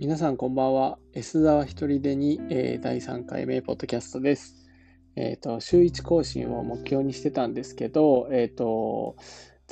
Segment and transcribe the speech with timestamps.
[0.00, 0.96] 皆さんこんばんは。
[1.12, 4.54] S 沢一人でに、えー、第3回目ポッドキャストです。
[5.16, 9.16] えっ、ー、と、週1更新を目標にしてたんですけど、えっ、ー、と、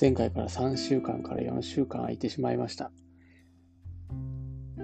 [0.01, 2.91] 前回から3週間から4週間空いてしまいました。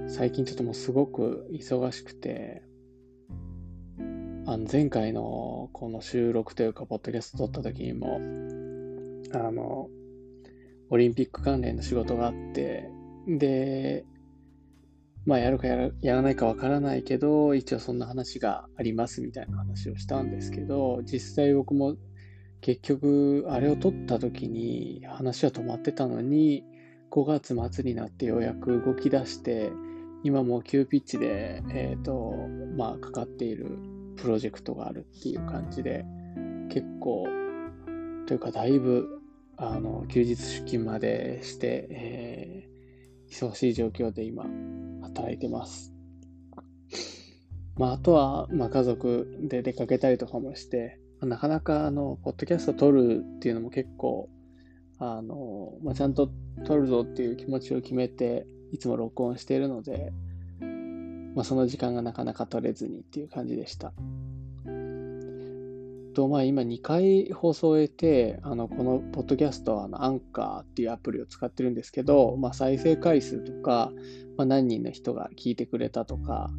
[0.06, 2.62] 最近ちょっともうすごく忙しくて、
[4.46, 8.20] あの前回のこの収録というか、ポッドキャスト撮った時にも、
[9.34, 9.88] あの、
[10.90, 12.88] オリンピック関連の仕事があって、
[13.26, 14.04] で、
[15.24, 21.96] まあやるかやらやらないかわからないけど、一応そんな話がありますみたいな話をしたんですけど、実際僕も
[22.60, 26.64] 結局あれを取った時に話は止まってたのに、
[27.10, 29.70] 5月末になってようやく動き出して、
[30.24, 32.32] 今も急ピッチで、え、ー、と、
[32.76, 33.78] まあかかっている
[34.16, 36.04] プロジェクトがあるっていう感じで、
[36.70, 37.26] 結構、
[38.26, 39.08] というかだいぶ、
[39.56, 44.46] あの、休日出勤までして、えー、忙しい状況で今、
[45.02, 45.92] 働いてます。
[47.76, 54.28] まあ、あとは、まあ、家族で出かけたりとかもして、なかなか、あの、ポッドキャスト撮るっていうのも結構、
[54.98, 56.30] あの、まあ、ちゃんと
[56.64, 60.12] 撮るぞっていう気持ちを決めて、いつも録音しているので、
[61.34, 63.92] まあ、その時間がなかなか取れずにっていう感じでした。
[66.12, 73.90] と、まあ、今2回放送を終えて、あの、このポッドキャストはあのアンカーっていうアプリを使ってるんですけど、まあ、再生回数とか、
[74.36, 76.50] まあ、何人の人が聞いてくれたとか、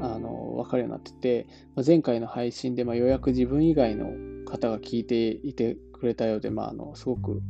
[0.00, 4.06] あの、わかるようになってて、まあ、前回の配信で、まあ、ようやく自分以外の
[4.44, 7.42] 方が聞いていてくれたようで、まあ、あの、すごく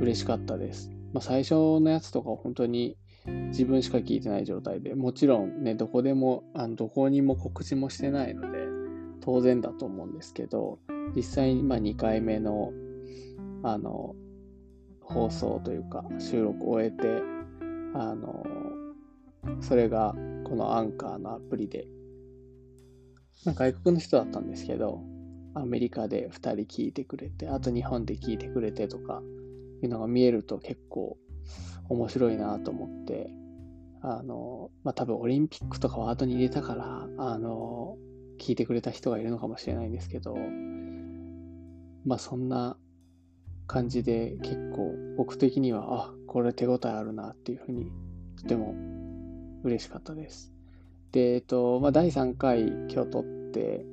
[0.00, 0.90] 嬉しかったです。
[1.12, 8.63] まあ、最初のやつとか本当に自分しか聞いてない状態で、もちろんね、どこでも、あのどこにも告知もしてないので、
[9.24, 10.78] 当然だと思うんですけど、
[11.16, 12.72] 実際にま2回目の
[13.62, 14.14] あの
[15.00, 17.22] 放送というか収録を終えて
[17.94, 18.44] あの
[19.60, 21.86] それがこのアンカーのアプリで、
[23.44, 25.00] まあ、外国の人だったんですけど
[25.54, 29.22] アメリカで2人聞いてくれてあと日本で聞いてくれてとか
[29.82, 31.16] いうのが見えると結構
[31.88, 33.30] 面白いなと思って
[34.02, 37.96] あのまあ多分オリンピックとかワードに入れたからあの
[38.44, 40.36] 聞いてくれた人がいるのかもしれないんですけど
[42.04, 42.76] まあそんな
[43.66, 47.90] 感じで結構僕的には、あ、これ手応えあるなっていうふうに
[48.36, 48.74] とても
[49.62, 50.52] 嬉しかったです。
[51.12, 53.86] で、えっと、まあ第3回今日撮って、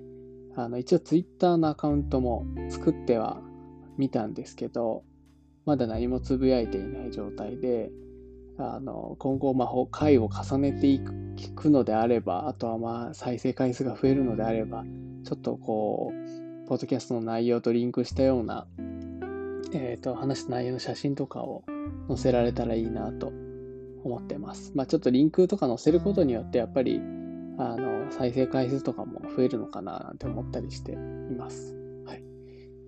[0.56, 3.42] あの一応 Twitter のアカウントも作っては
[3.98, 5.04] みたんですけど、
[5.66, 7.92] まだ何もつぶやいていない状態で、
[8.58, 14.84] あの今後、まあ、回を重ねていくのであれば、あとはまあ再生回数が増えるのであれば、
[15.24, 18.68] ちょっとこう、ポッドキャストの内容とリンクしたような、
[19.74, 21.64] えっ、ー、と、話した内容の写真とかを
[22.08, 23.32] 載せられたらいいなと
[24.04, 24.72] 思ってます。
[24.76, 27.02] まあちょっとリンクとか載せることによってやっぱり
[27.58, 30.96] あの再生回数とかも増えるのかななんて思ったりしてい
[31.38, 31.76] ます。
[32.06, 32.24] はい。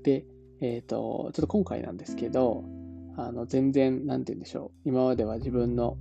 [0.03, 0.25] で、
[0.61, 2.63] えっ、ー、と、ちょっと今回なんですけど、
[3.15, 4.89] あの全然、なんて言うんでしょう。
[4.89, 5.97] 今までは自分の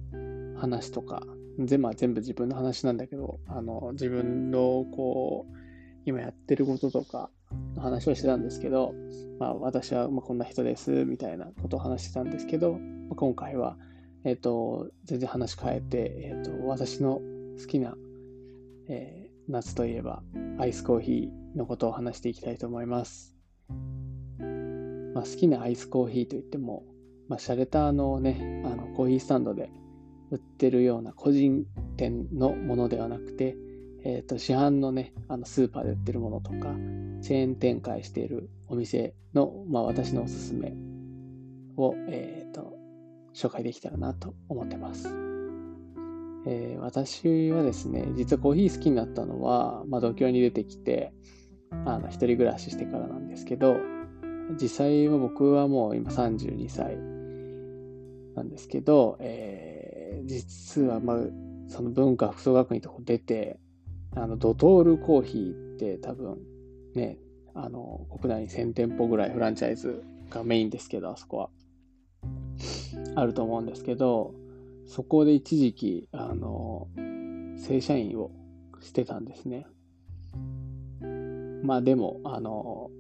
[0.56, 1.23] 話とか、
[1.59, 5.56] 全,、まあ、全部自分の話なんだけど、あの自分のこう、
[6.05, 7.31] 今やってることとか、
[7.75, 8.95] の話をしてたんですけど、
[9.39, 12.78] まあ、私はまこんな人ですみたいなことを話してたんですけど、ま
[13.12, 13.77] あ今回は、
[14.25, 17.21] え、ー、と、全然話変えて、えっ、ー、と、私の
[17.61, 17.95] 好きな、
[18.89, 20.22] えー、夏といえば
[20.59, 23.37] アイスコーヒーのことを話していきたいと思います。
[25.15, 26.84] まあ、好きなアイスコーヒーといっても、
[27.32, 29.70] まあ、シャレターのね、あのコーヒースタンドで
[30.31, 31.65] 売ってるような個人
[31.97, 33.56] 店のものではなくて、
[34.04, 36.75] え、ー、と、市販のね、あのスーパーで売ってるものとか、
[37.22, 40.75] チェーン展開しているお店の、まあ、私のおすすめ
[41.78, 42.75] を、え、ー、と、
[43.32, 45.09] 紹介できたらなと思ってます。
[46.47, 51.15] えー、私はですね、実はコーヒー好きになったのは、まあ、東京に出てきて、
[51.87, 53.76] あの、一人暮らししてからなんですけど、
[54.60, 57.12] 実際は僕はもう今32歳
[58.34, 61.17] なんですけど、えー、実はまあ、
[61.69, 63.59] その文化服装学院とこ出て、
[64.15, 66.39] あの、ドトールコーヒーって多分
[66.95, 67.19] ね、
[67.55, 71.51] あの、国内に1000店舗ぐらいフランチャイズがメインですけど、あそこは。
[73.15, 74.34] あると思うんですけど、
[74.87, 76.89] そこで一時期、あの、
[77.57, 78.31] 正社員を
[78.81, 79.67] してたんですね。
[81.63, 82.91] まあでも、あの、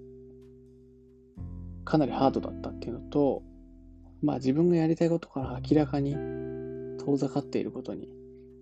[1.84, 3.42] かなりハードだったっていうのと、
[4.22, 6.14] まあ自分がやりたいことから明らかに
[7.04, 8.08] 遠ざかっていることに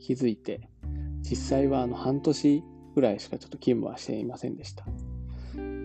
[0.01, 0.69] 気づいて、
[1.21, 2.65] 実際はあの半年
[2.95, 4.85] ぐらいしかちょっと勤務はしていませんでした。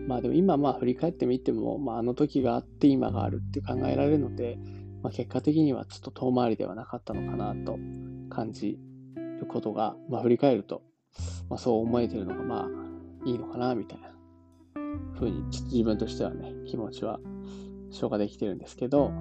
[0.08, 4.58] まあでも今まあ振り返ってみても、まあ、あの時があって今があるって考えられるので、
[5.02, 7.78] まあ、結果的にはちょっと遠回りではなかったのかなと
[8.30, 8.80] 感じ
[9.40, 10.82] ることが、まあ、振り返ると、
[11.50, 14.10] まあ、そう思えてるのが、まあ、いいのかな、みたいな
[15.14, 17.20] ふうに、ちょっと自分としてはね、気持ちは
[17.92, 19.12] 消化できてるんですけど、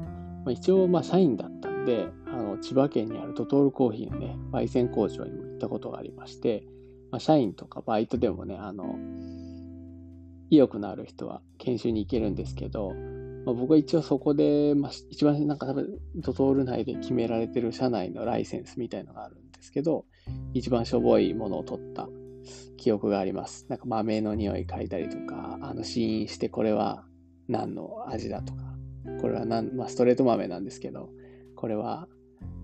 [0.45, 6.65] まあ、一応、まあ、社員だったんで、あの千葉県にあるドトールコーヒーのね、焙煎工場にも行ったことがありまして、
[7.11, 8.99] まあ、社員とかバイトでもね、あの、
[10.51, 12.93] 意欲のある人は研修に行けるんですけど、
[13.45, 20.05] まあ、僕は一応そこで、まあ、一番なんか多分ドトール内で決められてる社内のライセンスみたいのがあるんですけど、
[20.53, 22.09] 一番しょぼいものを取った
[22.77, 23.67] 記憶があります。
[23.69, 27.05] なんか豆の匂い嗅いだりとか、あの試飲してこれは
[27.49, 28.74] 何の味だとか、
[29.25, 31.09] これは何、まあ、ストレート豆なんですけど、
[31.57, 32.09] これは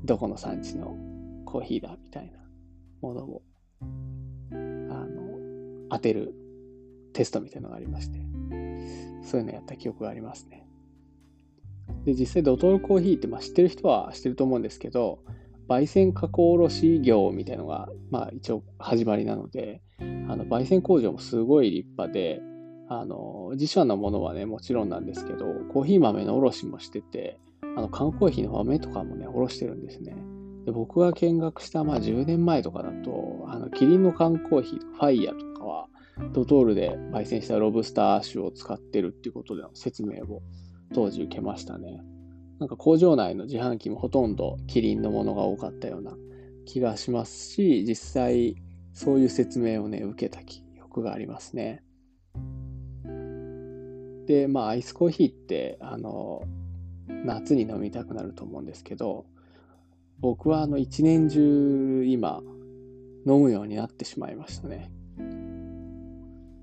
[0.04, 0.94] どこの産地の
[1.46, 2.38] コーヒーだみたいな
[3.00, 3.42] ものを
[4.52, 4.54] あ
[5.06, 6.34] の当てる
[7.14, 8.18] テストみたいなのがありまして、
[9.24, 10.68] そういうのやった記憶がありますね。
[12.04, 15.20] で、実際ドトールコーヒーって、まあ、知ってる人は知ってると思うんですけど、
[15.66, 19.80] 焙煎加工卸業みたいのが、まあ、一応始まりなので、
[20.28, 22.42] あの焙煎工場もすごい立派で、
[22.92, 27.38] あの自社のものはね、もちろんなんですけど、コーヒー豆の卸もしてて、
[27.76, 30.16] あの缶コーヒーの豆とかもね、卸してるんですね。
[30.66, 35.86] で僕が見学した、まあ、10年前とかだと、あのキリンの缶コーヒーとかファイヤーとかは、
[36.32, 40.42] ドトールで焙煎したロブスター種を使ってるっていうことでの説明を
[40.92, 42.02] 当時受けましたね。
[42.58, 46.16] なんか工場内の自販機もほとんどキリンのものが多かったような
[46.66, 48.56] 気がしますし、実際
[48.92, 51.84] そういう説明をね、受けた記憶がありますね。
[54.30, 56.44] で、まあアイスコーヒーって、あの、
[57.08, 59.26] 夏に飲みたくなると思うんですけど、
[60.20, 62.40] 僕はあの一年中今
[63.26, 64.92] 飲むようになってしまいましたね。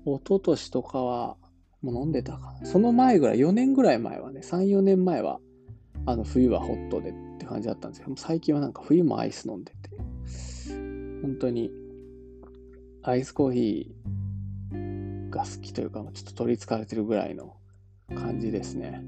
[0.06, 1.36] 一昨年とかは
[1.82, 2.66] もう飲んでたかな。
[2.66, 5.38] その前ぐらい、4年ぐらい前はね、3、4年前は、
[6.06, 9.90] あの冬はホットでって感じだったんですけど、最近はなんか冬もアイス飲んでて、
[11.20, 11.70] 本当に
[13.02, 14.17] アイスコーヒー
[15.38, 17.56] が好きというか、ちょっと取りつかれてるぐらいの
[18.14, 19.02] 感じですね。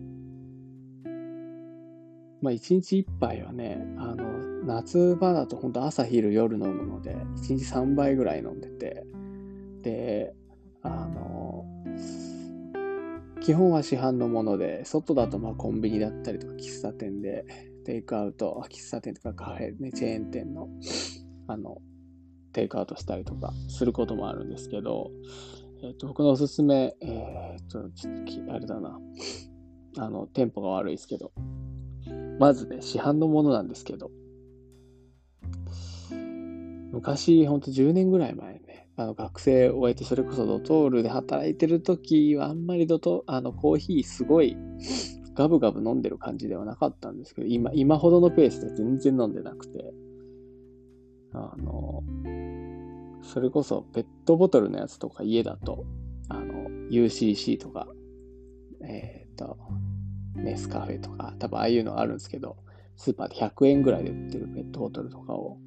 [2.41, 4.25] まあ一日一杯はね、あの、
[4.65, 9.05] 夏場だと本当朝昼夜飲むので、1日3杯ぐらい飲んでて、
[9.82, 10.35] で、
[10.82, 11.67] あの、
[13.43, 17.44] 基本は市販のもので、外だとまあコンビニだったりとか喫茶店で、
[17.85, 20.69] テイクアウト、喫茶店とかカフェ、ね、チェーン店の、
[21.49, 21.79] あの、
[22.53, 25.11] テイクアウトしたりとかすることもあるんですけど、
[25.82, 28.15] えっ、と、僕のおすすめ、えっ、と、ちょっ
[28.47, 29.00] と、あれだな、
[29.99, 31.32] あの、テンポが悪いですけど、
[32.38, 34.11] まずね、市販のものなんですけど、
[36.93, 44.56] 昔、ほんと10年ぐらい前ね、あの学生を終えて、それこそドトールで働いてる時は、あんまりドトあのコーヒーすごい
[45.35, 49.94] ガブガブ飲んでる感じではなかったんですけど、今、今ほどのペースで全然飲んでなくて、
[51.32, 52.03] あの、
[53.22, 55.84] それこそペットボトルのやつとか家だと、
[56.28, 57.87] あの、UCC とか、
[58.82, 59.58] えっ、ー、と、
[60.34, 62.56] ネスカフェとか、多分ああいうのあるんですけど、
[62.96, 65.58] スーパーで100円ぐらいで売ってるペットボトルとかを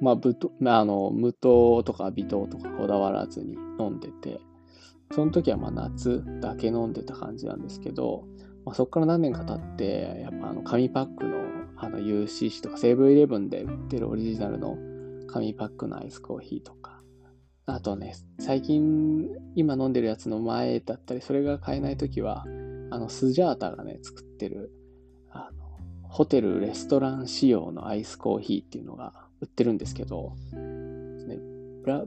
[0.00, 4.40] まあ、ぶとあの無糖とか微糖とかこだわらずに飲んでて、
[5.12, 8.24] その時はまあ夏だけ飲んでた感じなんですけど、
[8.64, 11.44] まあ、そこから何年か経って、やっぱあの紙パックの
[11.76, 14.76] あの UCC とかセーブンイレブンで売ってるオリジナルの
[15.26, 17.00] 紙パックのアイスコーヒーとか、
[17.66, 22.44] あとね、最近今飲んでるやつの前だったり、それが買えない時は、
[22.90, 24.70] あのスジャータがね、作ってる、
[25.30, 31.38] あのホテル、レストラン仕様のアイスコーヒーっていうのが売ってるんですけど、ね、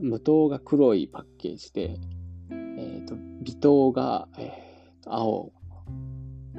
[0.00, 1.96] 無糖が黒いパッケージで、
[2.50, 5.52] えーと、微糖が、えーと、青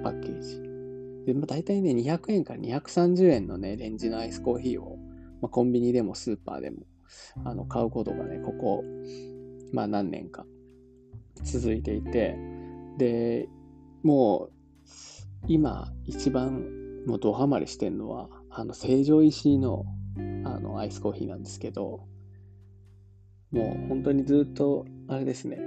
[0.03, 0.69] パッケージ。
[1.25, 4.99] で、まあ、大体ね、200円から230円のね、レンジのアイスコーヒーを、
[5.41, 6.77] まあ、コンビニでもスーパーでも
[7.46, 8.84] あの買うことがね、ここ、
[9.74, 10.46] まあ何年か
[11.43, 12.38] 続いていて、
[12.98, 13.48] で、
[14.03, 14.51] もう、
[15.48, 19.86] 今一番もうドハマりしてるのは、あの、成城石井の
[20.46, 22.05] あのアイスコーヒーなんですけど、
[23.51, 25.60] もう本当にずっと、あれですね、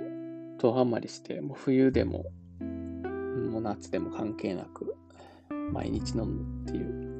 [0.60, 2.24] ドハマりして、もう冬でも、
[2.60, 4.94] もう夏でも関係なく、
[5.72, 7.11] 毎日飲むっていう、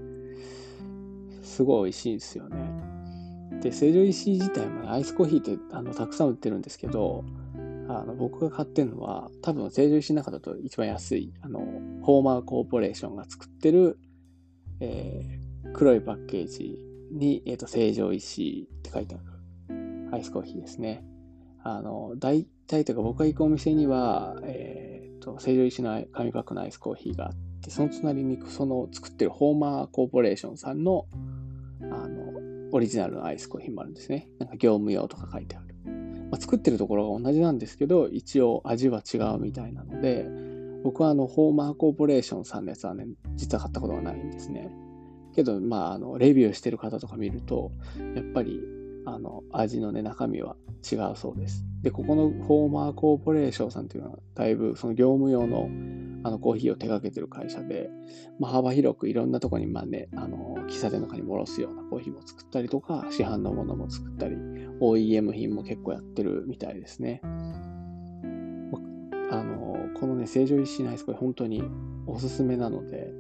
[1.43, 2.93] すごい美味しいんですよね。
[3.61, 7.25] で、成城石井自体も、ね、アイスコーヒーってあのたくさん売ってるんですけど、
[7.89, 11.61] あの僕が買ってるのは、多分成城石井の中だと一番安い、あの、
[12.03, 13.99] ホーマーコーポレーションが作ってる、
[14.81, 16.79] えー、黒いパッケージ
[17.13, 21.05] に、えっ、ー、と、成城石井って書いてあるアイスコーヒーですね。
[21.63, 31.07] あの、大体というか僕が行くお店には、えっ、ー、と、成城石井の紙パックのアイスコーヒーがあって、その隣にその作ってるホーマーコーポレーションさんの、
[31.83, 32.33] あの、
[32.73, 34.29] オリジナルのアイスコーヒーもあるんですね。
[34.39, 35.73] なんか業務用とか書いてある。
[36.31, 40.27] まあ、作ってるところが同じなんですけど、一応味は違うみたいなので、
[40.83, 44.71] 僕はあの、ホーマーコーポレーションさんのやつはね、実は買ったことがないんですね。
[45.35, 47.71] けど、まあ、あの、レビューしてる方とか見ると、
[48.15, 48.61] やっぱり、
[49.05, 50.57] あの、味のね、中身は
[50.91, 51.65] 違うそうです。
[51.83, 55.69] で、ここのホーマーコーポレーションさんというのは、だいぶその業務用の
[56.25, 57.91] あのコーヒーを手掛けてる会社で、
[58.39, 64.37] まあ、幅広くいろんなとこに、まあね、あの、喫茶店とかに戻すようなコーヒーも作ったりとか、市販のものも作ったり、
[64.81, 67.21] OEM 品も結構やってるみたいですね。
[69.33, 71.63] あの、このね、成城石井ナイスコーヒー本当に
[72.07, 73.13] おすすめなので、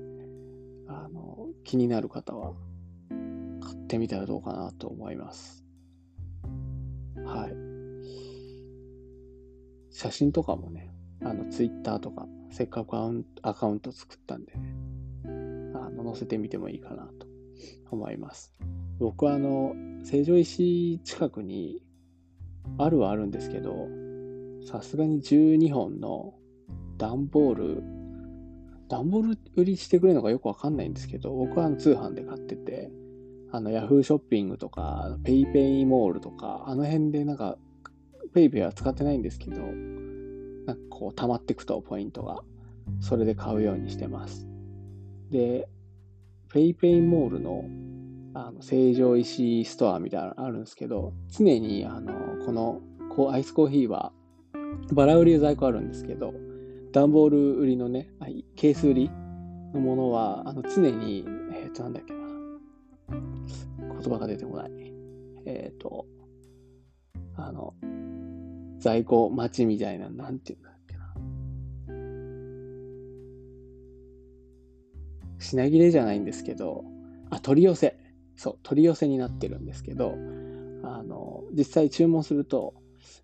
[0.87, 2.52] あの、気になる方は
[3.61, 5.64] 買ってみたらどうかなと思います。
[7.25, 7.73] はい。
[9.90, 10.92] 写真とかもね、
[11.23, 12.97] あの、ツイッターとか、せっかく
[13.42, 14.75] アカウント作ったんでね、
[15.75, 17.26] あの、載せてみてもいいかなと
[17.90, 18.54] 思います。
[18.99, 21.82] 僕はあの、成城石近くに
[22.76, 23.88] あるはあるんですけど、
[24.66, 26.35] さすがに12本の
[26.99, 27.82] 段ボール、
[28.88, 32.90] 段ボール売りしてくれるのかよくわかんないんですけど、僕は通販で買ってて、
[33.50, 37.56] あの、ヤフーショッピングとか、ペイペイモールとか、あの辺でなんか、
[38.35, 39.62] ペイペイは使ってないんですけど、
[40.66, 42.42] なんかこう、溜まっていくと、ポイントが。
[43.00, 44.47] それで買うようにしてます。
[45.31, 45.69] で、
[46.52, 47.64] ペイペイモールの
[48.35, 52.12] あの成城石井ストアみたいなのあるんですけど、常にあの
[52.45, 52.81] この
[53.14, 54.12] こうアイスコーヒーは
[54.92, 56.35] バラ売り在庫あるんですけど、
[56.92, 58.11] 段ボール売りのね、
[58.57, 59.11] ケース売り
[59.75, 62.21] のものはあの常に、えっ、ー、と、なんだっけな、
[64.00, 64.71] 言葉が出てこない。
[65.45, 66.07] えっ、ー、と、
[67.37, 67.75] あの、
[68.83, 71.15] 在庫待ちみたいな、なんていうんだっけな。
[75.39, 76.85] 品切れじゃないんですけど、
[77.31, 77.97] あ、取り寄せ。
[78.37, 80.15] そう、取り寄せになってるんですけど、
[80.83, 82.75] あの、実際注文すると、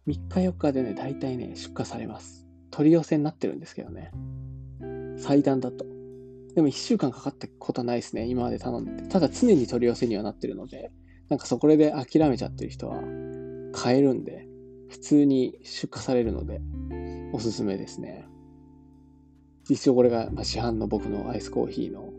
[0.07, 2.47] 3日4日でね、大体ね、出荷されます。
[2.71, 4.13] 取り寄せになってるんですけどね。
[5.19, 5.85] 最短だと。
[6.55, 9.09] でも1週間かかったことはないですね、今まで頼んで。
[9.09, 10.93] ただ常に取り寄せにはなってるので、
[11.29, 13.03] なんかそこで諦めちゃってる人は
[13.73, 14.48] 買えるんで、
[14.89, 16.61] 普通に出荷されるので、
[17.33, 18.27] おすすめですね。
[19.69, 22.13] 一応これが、まあ、市販の僕のアイスコーヒーの、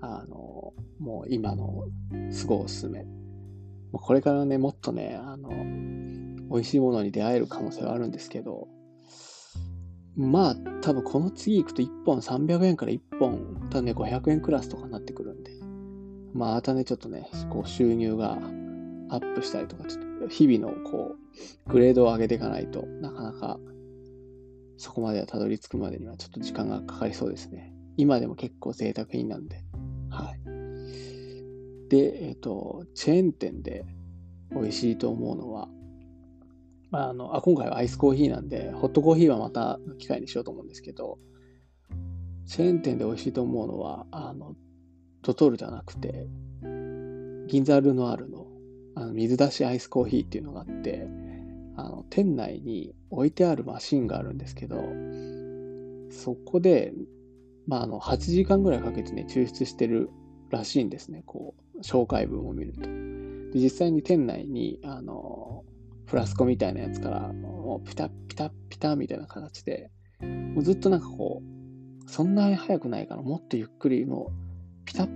[0.00, 1.86] あの、もう今の
[2.30, 3.04] すごいおすすめ。
[3.92, 5.50] これからね、もっとね、あの、
[6.50, 8.68] 美味しいものに出会える可能性はあるんですけど、
[10.16, 15.52] まあ、多分この次行くと1本300円から1本、多分ね、500円クラスとかになってくるんで、
[16.32, 18.34] まあ、またね、ちょっとね、こう収入が
[19.10, 21.27] アップしたりとか、ちょっと日々のこう、
[21.66, 23.58] グレードを上げていかないとなかなか
[24.78, 27.72] そこまではたどり着くまでにはちょっと時間がかかりそうですね。
[27.96, 29.64] 今でも結構贅沢品なんで。
[30.08, 31.88] はい。
[31.88, 33.84] で、えっ、ー、と、チェーン店で
[34.52, 35.68] 美味しいと思うのは、
[36.90, 41.18] あのあ今回はアイスコーヒーなんで、ホットコーヒーはまた機会にしようと思うんですけど、
[42.46, 44.54] チェーン店で美味しいと思うのは、あの、
[45.22, 46.28] トトールじゃなくて、
[47.48, 48.46] 銀座ルノアールの
[48.94, 51.06] あの水出しアイスコーヒーっていうのがあって、
[51.78, 54.82] あの店内に置いてあるマシンがあるんですけど、
[56.10, 56.92] そこで、
[57.68, 60.10] まあ、あの8時間ぐらいかけてね、抽出してる
[60.50, 62.80] らしいんですね、こう、紹介文を見ると。
[62.80, 65.64] で実際に店内に、あの、
[66.06, 71.42] フラスコみたいなやつから、もうピタピタピタみたいな形で、もうずっとなんかこ
[72.06, 75.06] う、そんなに速くないから、もっとゆっくり、もう、ピタ、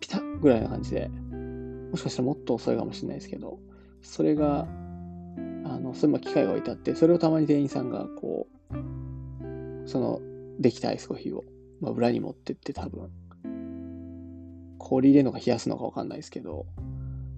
[0.00, 1.08] ピタぐらいな感じで、
[1.92, 3.60] もしかしたらもっと遅いかもしれないですけど、
[4.02, 4.66] それが、
[5.64, 10.20] あの、そういう機械が置いてあって、それをたまに店員さんが、こう、その、
[10.58, 11.44] できたアイスコーヒーを、
[11.80, 13.10] まあ、裏に持ってって多分、
[14.78, 16.66] 氷入れるのか冷やすのかわかんないですけど、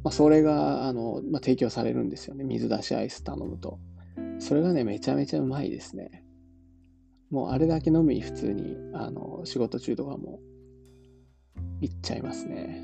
[0.04, 2.45] まあ、それが、あの、まあ、提供されるんですよね。
[2.45, 3.78] 水出しアイス頼むと。
[4.38, 6.25] それがね、めちゃめちゃうまいですね。
[7.31, 10.40] もうあれだけ飲み普通に、あの、仕事中とかも
[11.81, 12.83] 行っちゃいますね。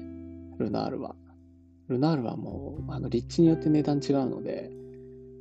[0.59, 1.17] ルナールは。
[1.89, 4.71] ルナールはもう、あの、立地によって値段違うので、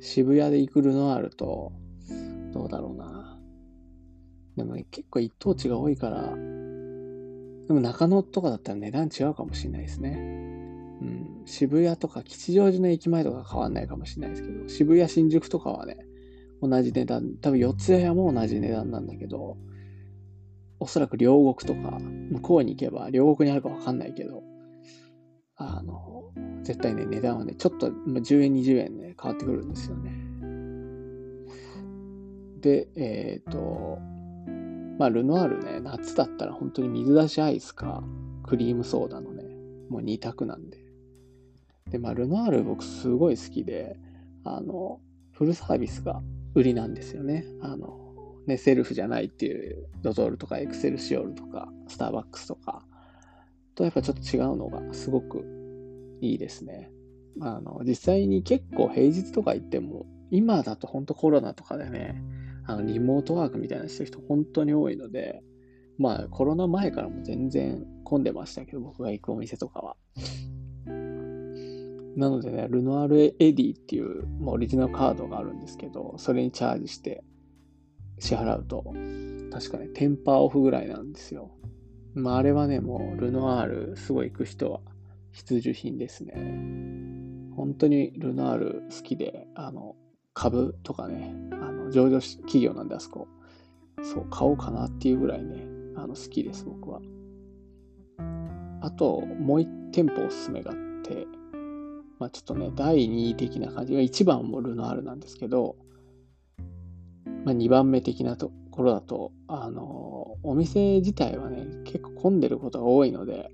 [0.00, 1.72] 渋谷で行くルナールと、
[2.52, 3.38] どうだろうな。
[4.56, 6.22] でも、ね、結構一等地が多いから、
[7.68, 10.10] でも中野とかだったら値段違うかもしれないですね。
[11.00, 15.98] うん、渋谷とか吉祥寺の駅前とか変わんないかもしれないですけど、渋谷、新宿とかはね、
[16.62, 19.58] 同じ値段、多分四谷も同じ値段なんだけど、
[20.80, 24.42] おそらく両国とか、向こうに行けば両国にあるかわかんないけど、
[25.58, 26.30] あの、
[26.62, 30.12] 絶対ね、値段はね、ちょっと10円、20円ね、変わってくるんですよね。
[32.60, 33.98] で、えっ、ー、と、
[34.98, 38.02] まあ、ルノアールね、夏だったら本当に水出しアイスか、
[38.44, 39.44] クリームソーダのね、
[39.88, 40.78] もう2択なんで。
[41.90, 43.98] で、まあ、ルノアール僕すごい好きで、
[44.44, 45.00] あの、
[45.32, 46.22] フルサービスが
[46.54, 47.44] 売りなんですよね。
[47.62, 48.14] あの、
[48.46, 52.84] ね、セルフじゃないっていうドトールとかエクセルシオールとかスターバックスとか
[53.78, 55.44] とやっぱちょっと違うのがすごく
[56.20, 56.90] いいですね。
[57.40, 62.20] あの実際に結構平日とか行っても今だと本当コロナとかでね
[62.66, 65.44] あのリモートワークみたいなしてる人本当に多いので
[65.96, 69.96] まあコロナ前からも全然混んでましたけど僕が行くお店とかは。
[72.16, 77.22] なのでね、ルノアールエディっていう、まあ、オリジナルカードがあるんですけど、それにチャージして
[78.18, 78.82] 支払うと、
[79.52, 81.52] 確かね、テンパーオフぐらいなんですよ。
[82.18, 84.80] まあ、あれはね、もう、ルノアール、すごい行く人は
[85.32, 86.34] 必需品ですね。
[87.54, 89.96] 本当にルノアール好きで、あの、
[90.34, 93.28] 株とかね、あの上場企業なんで、あそこ、
[94.02, 97.00] そう、買おうかなっていうぐらいね、あの好きです、僕は。
[98.80, 101.26] あと、もう一店舗おすすめがあって、
[102.18, 105.76] まあちょっとね、第2位的な感じが、1番もルノアールなんですけど、
[107.44, 113.50] まあ、2番目的なところだと、あの、お店自体はね、結構混んでることが多いので、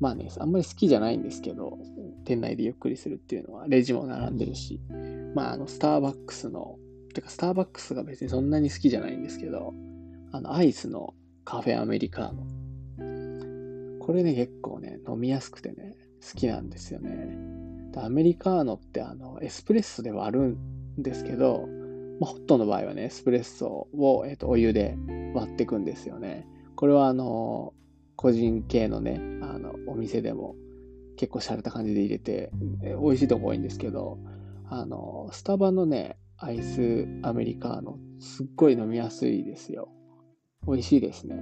[0.00, 1.78] まあね、あんまり好きじゃないんですけど、
[2.24, 4.80] 店内でゆっくりするっていうのは、レジも並んでるし、
[5.34, 6.78] まあ、あの、スターバックスの、
[7.14, 9.74] てか、スターバックスが別にそんなに好きじゃないんですけど、
[10.30, 13.98] あの、アイスのカフェアメリカーノ。
[14.00, 17.36] これね、結構ね、飲みやすくてね、好きなんですよね。
[17.96, 20.42] アメリカーノってあのエスプレッソで割る
[20.98, 21.66] んですけど、
[22.20, 24.96] まあ、ホットの場合はね、エスプレッソを、えーと、お湯で
[25.34, 26.46] 割っていくんですよね。
[26.74, 27.74] これはあの、
[28.16, 30.56] 個人系のね、あの、お店でも
[31.16, 32.50] 結構洒落た感じで入れて、
[32.82, 34.18] 美味しいとこ多いんですけど、
[34.68, 39.88] あの、スタバのね、アイスアメリカーノ、すっごい飲みやすいですよ。
[40.66, 41.36] 美味しいですね。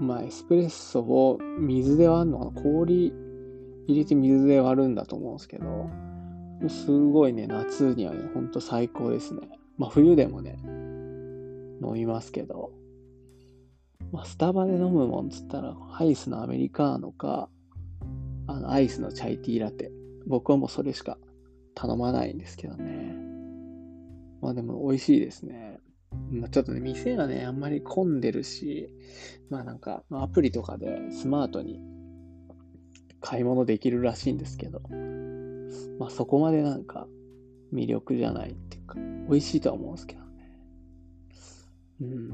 [0.00, 2.62] まあ、エスプレッソを水で割るのかな？
[2.62, 3.12] 氷
[3.88, 5.90] 入れて水で割るんだと思うんですけど、
[6.66, 9.48] すごいね、夏にはね、ほんと最高ですね。
[9.76, 10.58] まあ冬でもね、
[11.80, 12.72] 飲みますけど、
[14.10, 17.48] まあスタバで飲むもんつったら、アイスのアメリカーノか、
[18.48, 19.92] あの、アイスのチャイティーラテ。
[20.26, 21.16] 僕はもうそれしか
[21.74, 23.16] 頼まないんですけどね。
[24.40, 25.78] まあでも美味しいですね。
[26.30, 28.92] まあ、ちょっとね、店がね、あんまり混んでるし、
[29.50, 31.80] まあなんか、アプリとかでスマートに
[33.20, 34.80] 買い物できるらしいんですけど、
[35.98, 37.06] まあそこまでなんか
[37.72, 38.94] 魅力じゃないっていうか、
[39.28, 40.28] 美味しいとは思うんですけどね。
[42.00, 42.28] うん。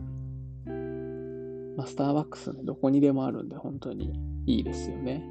[1.77, 4.13] まあスターバックスね、どこにでもあるんで本当に
[4.47, 5.25] いいですよね。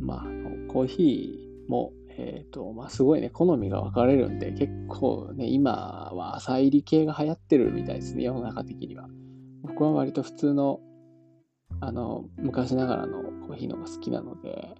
[0.00, 0.24] まあ、
[0.68, 9.08] コーヒーも、えっ、ー、と、まあすごいね、好みが分かれるんで、結構ね、今は朝入り系が流行ってるみたいですね、世の中的には。
[9.62, 10.80] 僕は割と普通の
[11.86, 14.74] あの、昔ながらのコーヒーのが好きなので、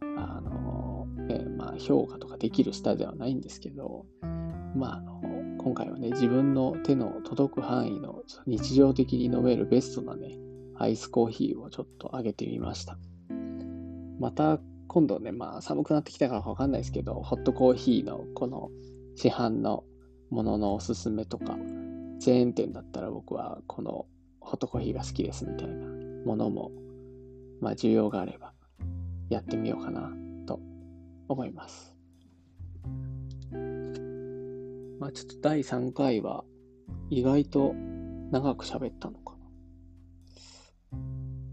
[0.00, 4.06] あの、ね、まあ、評価とかできる下ではないんですけど、
[4.74, 5.20] まあ、あの、
[5.58, 10.36] 今回はね、自分の手の届く範囲の日常的に飲めるベストなね、
[10.76, 12.98] アイスコーヒーをちょっとあげてみました。
[14.18, 18.70] また今度ね、まあ寒くなってきたからわかんないですけど、ホットコーヒーのこの
[19.16, 19.84] 市販の
[20.30, 21.56] もののおすすめとか、
[22.20, 24.06] チェーン店だったら僕はこの
[24.40, 26.70] ホットコーヒーが好きですみたいなものも、
[27.62, 28.52] まあ、需要があれば
[29.30, 30.12] やってみようかな
[30.46, 30.60] と
[31.26, 31.96] 思います。
[35.00, 36.44] まあ、ちょっと第3回は
[37.08, 37.72] 意外と
[38.30, 39.36] 長く喋ったのか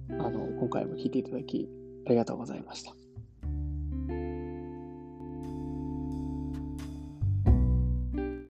[0.10, 0.26] な。
[0.26, 1.70] あの、今回も聞いていただき
[2.06, 2.94] ありがとうございました。